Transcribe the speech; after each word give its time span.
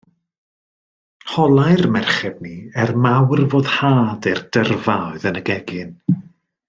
Holai'r 1.33 1.83
merched 1.97 2.35
ni, 2.45 2.53
er 2.85 2.93
mawr 3.03 3.43
foddhad 3.51 4.29
i'r 4.33 4.43
dyrfa 4.57 4.97
oedd 5.11 5.29
yn 5.33 5.39
y 5.43 5.45
gegin. 5.53 5.95